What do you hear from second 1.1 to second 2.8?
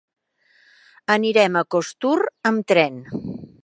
Anirem a Costur amb